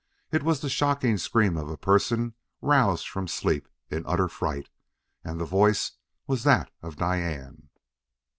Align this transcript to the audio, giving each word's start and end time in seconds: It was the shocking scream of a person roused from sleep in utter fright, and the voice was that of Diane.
It 0.31 0.41
was 0.41 0.61
the 0.61 0.67
shocking 0.67 1.19
scream 1.19 1.55
of 1.55 1.69
a 1.69 1.77
person 1.77 2.33
roused 2.59 3.07
from 3.07 3.27
sleep 3.27 3.67
in 3.91 4.03
utter 4.07 4.27
fright, 4.27 4.67
and 5.23 5.39
the 5.39 5.45
voice 5.45 5.91
was 6.25 6.43
that 6.43 6.71
of 6.81 6.95
Diane. 6.95 7.69